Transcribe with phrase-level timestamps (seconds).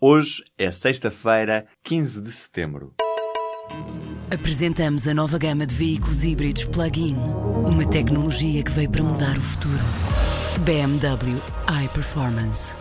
[0.00, 2.94] Hoje é sexta-feira, 15 de setembro.
[4.32, 7.16] Apresentamos a nova gama de veículos híbridos plug-in.
[7.66, 9.74] Uma tecnologia que veio para mudar o futuro.
[10.64, 11.42] BMW
[11.84, 12.76] iPerformance.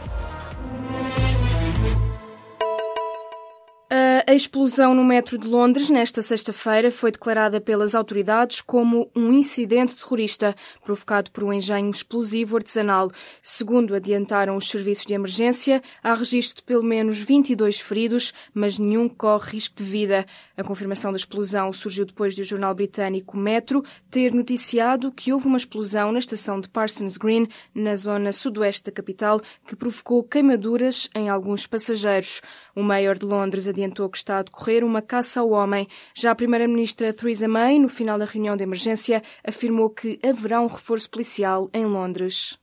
[4.30, 9.96] A explosão no metro de Londres nesta sexta-feira foi declarada pelas autoridades como um incidente
[9.96, 13.10] terrorista provocado por um engenho explosivo artesanal.
[13.42, 19.08] Segundo adiantaram os serviços de emergência, há registro de pelo menos 22 feridos, mas nenhum
[19.08, 20.26] corre risco de vida.
[20.58, 25.48] A confirmação da explosão surgiu depois de o jornal britânico Metro ter noticiado que houve
[25.48, 31.10] uma explosão na estação de Parsons Green, na zona sudoeste da capital, que provocou queimaduras
[31.16, 32.42] em alguns passageiros.
[32.76, 35.88] O mayor de Londres adiantou que que está a decorrer uma caça ao homem.
[36.16, 40.68] Já a Primeira-Ministra Theresa May, no final da reunião de emergência, afirmou que haverá um
[40.68, 42.58] reforço policial em Londres.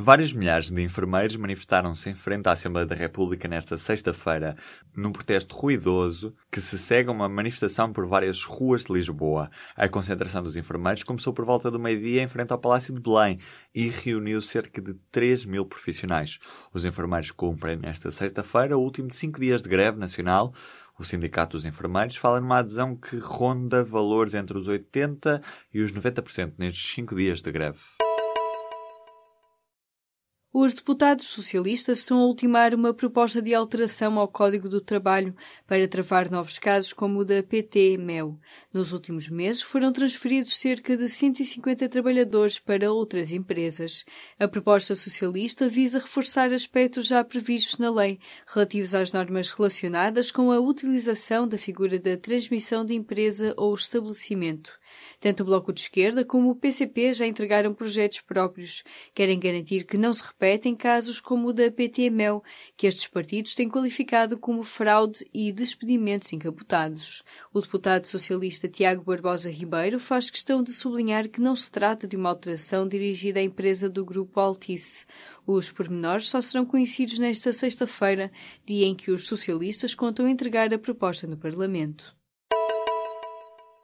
[0.00, 4.56] Vários milhares de enfermeiros manifestaram-se em frente à Assembleia da República nesta sexta-feira,
[4.96, 9.50] num protesto ruidoso que se segue a uma manifestação por várias ruas de Lisboa.
[9.74, 13.38] A concentração dos enfermeiros começou por volta do meio-dia em frente ao Palácio de Belém
[13.74, 16.38] e reuniu cerca de 3 mil profissionais.
[16.72, 20.54] Os enfermeiros cumprem nesta sexta-feira o último de cinco dias de greve nacional.
[20.96, 25.42] O Sindicato dos Enfermeiros fala numa adesão que ronda valores entre os 80%
[25.74, 27.97] e os 90% nestes cinco dias de greve.
[30.50, 35.86] Os deputados socialistas estão a ultimar uma proposta de alteração ao Código do Trabalho para
[35.86, 38.40] travar novos casos como o da PT-MEL.
[38.72, 44.06] Nos últimos meses foram transferidos cerca de 150 trabalhadores para outras empresas.
[44.38, 50.50] A proposta socialista visa reforçar aspectos já previstos na lei, relativos às normas relacionadas com
[50.50, 54.72] a utilização da figura da transmissão de empresa ou estabelecimento.
[55.20, 58.82] Tanto o Bloco de Esquerda como o PCP já entregaram projetos próprios.
[59.14, 62.42] Querem garantir que não se repetem casos como o da PT-MEL,
[62.76, 67.22] que estes partidos têm qualificado como fraude e despedimentos encapotados.
[67.52, 72.16] O deputado socialista Tiago Barbosa Ribeiro faz questão de sublinhar que não se trata de
[72.16, 75.06] uma alteração dirigida à empresa do grupo Altice.
[75.46, 78.30] Os pormenores só serão conhecidos nesta sexta-feira,
[78.64, 82.17] dia em que os socialistas contam entregar a proposta no Parlamento.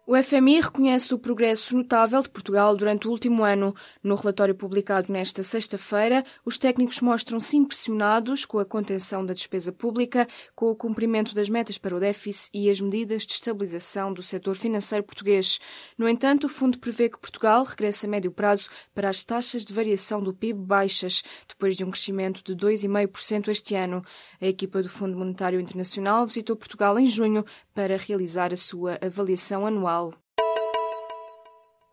[0.07, 3.75] O FMI reconhece o progresso notável de Portugal durante o último ano.
[4.03, 10.29] No relatório publicado nesta sexta-feira, os técnicos mostram-se impressionados com a contenção da despesa pública,
[10.55, 14.57] com o cumprimento das metas para o déficit e as medidas de estabilização do setor
[14.57, 15.59] financeiro português.
[15.97, 19.73] No entanto, o fundo prevê que Portugal regresse a médio prazo para as taxas de
[19.73, 24.05] variação do PIB baixas, depois de um crescimento de 2,5% este ano.
[24.39, 27.43] A equipa do Fundo Monetário Internacional visitou Portugal em junho
[27.75, 30.24] para realizar a sua avaliação anual pessoal.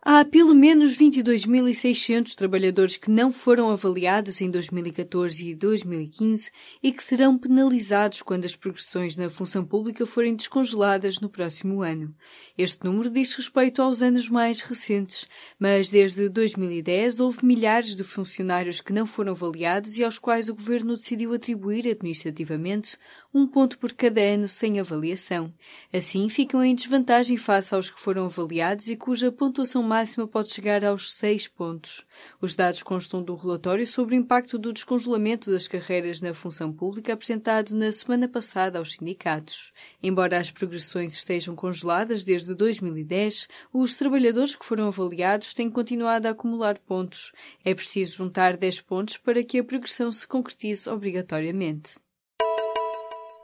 [0.04, 6.50] Há pelo menos 22.600 trabalhadores que não foram avaliados em 2014 e 2015
[6.82, 12.12] e que serão penalizados quando as progressões na função pública forem descongeladas no próximo ano.
[12.58, 18.80] Este número diz respeito aos anos mais recentes, mas desde 2010 houve milhares de funcionários
[18.80, 22.98] que não foram avaliados e aos quais o governo decidiu atribuir administrativamente
[23.32, 25.54] um ponto por cada ano sem avaliação.
[25.92, 30.82] Assim, ficam em desvantagem face aos que foram avaliados e cuja pontuação máxima pode chegar
[30.86, 32.02] aos 6 pontos.
[32.40, 37.12] Os dados constam do relatório sobre o impacto do descongelamento das carreiras na função pública
[37.12, 39.70] apresentado na semana passada aos sindicatos.
[40.02, 46.30] Embora as progressões estejam congeladas desde 2010, os trabalhadores que foram avaliados têm continuado a
[46.30, 47.30] acumular pontos.
[47.62, 52.00] É preciso juntar 10 pontos para que a progressão se concretize obrigatoriamente.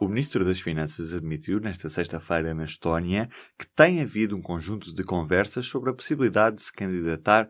[0.00, 3.28] O Ministro das Finanças admitiu nesta sexta-feira na Estónia
[3.58, 7.48] que tem havido um conjunto de conversas sobre a possibilidade de se candidatar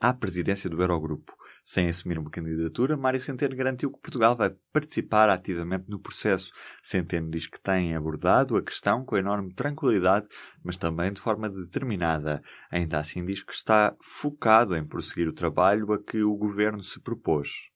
[0.00, 1.36] à presidência do Eurogrupo.
[1.62, 6.52] Sem assumir uma candidatura, Mário Centeno garantiu que Portugal vai participar ativamente no processo.
[6.82, 10.26] Centeno diz que tem abordado a questão com enorme tranquilidade,
[10.64, 12.40] mas também de forma determinada.
[12.72, 16.98] Ainda assim diz que está focado em prosseguir o trabalho a que o governo se
[16.98, 17.70] propôs.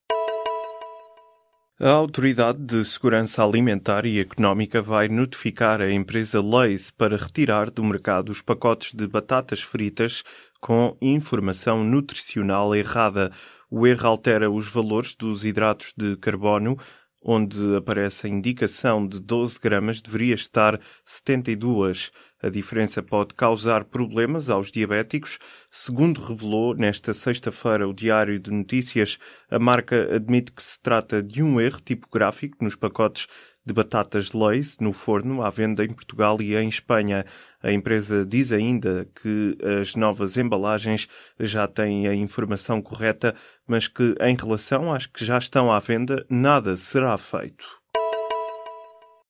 [1.81, 7.83] A Autoridade de Segurança Alimentar e Económica vai notificar a empresa Lays para retirar do
[7.83, 10.23] mercado os pacotes de batatas fritas
[10.61, 13.33] com informação nutricional errada.
[13.69, 16.79] O erro altera os valores dos hidratos de carbono,
[17.21, 22.13] onde aparece a indicação de 12 gramas, deveria estar 72.
[22.45, 25.39] A diferença pode causar problemas aos diabéticos.
[25.71, 29.19] Segundo revelou nesta sexta-feira o Diário de Notícias,
[29.51, 33.29] a marca admite que se trata de um erro tipográfico nos pacotes
[33.65, 37.25] de batatas Lay's no forno à venda em Portugal e em Espanha.
[37.63, 41.09] A empresa diz ainda que as novas embalagens
[41.41, 43.35] já têm a informação correta,
[43.67, 47.84] mas que em relação às que já estão à venda, nada será feito.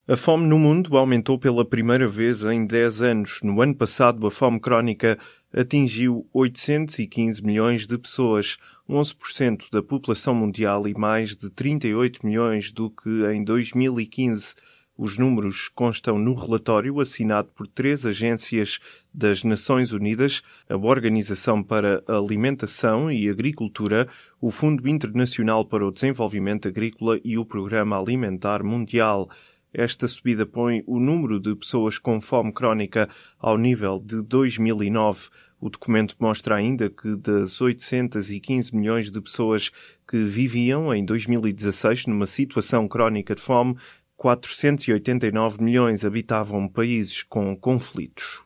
[0.07, 3.41] A fome no mundo aumentou pela primeira vez em 10 anos.
[3.43, 5.19] No ano passado, a fome crónica
[5.51, 12.91] atingiu 815 milhões de pessoas, 11% da população mundial e mais de 38 milhões do
[12.91, 14.55] que em 2015.
[14.95, 18.81] Os números constam no relatório assinado por três agências
[19.13, 24.07] das Nações Unidas, a Organização para a Alimentação e Agricultura,
[24.39, 29.31] o Fundo Internacional para o Desenvolvimento Agrícola e o Programa Alimentar Mundial.
[29.77, 33.09] Esta subida põe o número de pessoas com fome crónica
[33.41, 35.31] ao nível de 2009.
[35.61, 39.73] O documento mostra ainda que das 815 milhões de pessoas
[40.09, 43.77] que viviam em 2016 numa situação crónica de fome,
[44.17, 48.44] 489 milhões habitavam países com conflitos.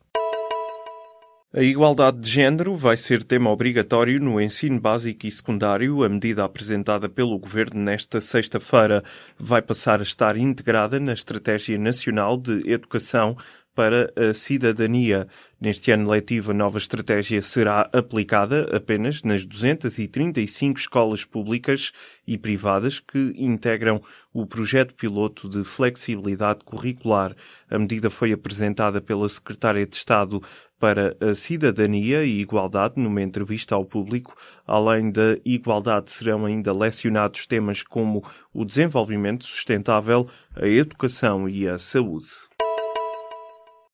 [1.58, 6.04] A igualdade de género vai ser tema obrigatório no ensino básico e secundário.
[6.04, 9.02] A medida apresentada pelo Governo nesta sexta-feira
[9.36, 13.36] vai passar a estar integrada na Estratégia Nacional de Educação
[13.78, 15.28] para a cidadania.
[15.60, 21.92] Neste ano letivo, a nova estratégia será aplicada apenas nas 235 escolas públicas
[22.26, 24.02] e privadas que integram
[24.34, 27.36] o projeto piloto de flexibilidade curricular.
[27.70, 30.42] A medida foi apresentada pela Secretária de Estado
[30.80, 34.36] para a Cidadania e Igualdade numa entrevista ao público.
[34.66, 41.78] Além da igualdade, serão ainda lecionados temas como o desenvolvimento sustentável, a educação e a
[41.78, 42.47] saúde.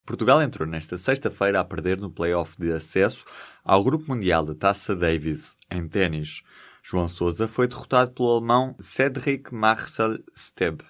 [0.06, 3.24] Portugal entrou nesta sexta-feira a perder no play-off de acesso
[3.64, 6.42] ao Grupo Mundial da Taça Davis em ténis.
[6.82, 10.82] João Sousa foi derrotado pelo alemão Cedric Marcel Steb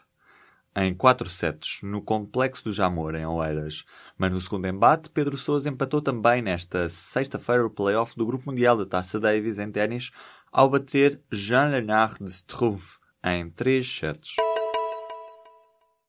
[0.76, 3.84] em 4 sets no Complexo do Jamor, em Oeiras.
[4.18, 8.76] Mas no segundo embate, Pedro Sousa empatou também nesta sexta-feira o play-off do Grupo Mundial
[8.76, 10.10] da Taça Davis em ténis
[10.50, 14.34] ao bater Jean-Lenard de Struff em 3 sets.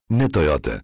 [0.09, 0.83] Na Toyota,